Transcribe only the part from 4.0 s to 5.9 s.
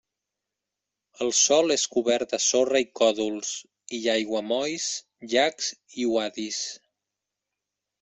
ha aiguamolls, llacs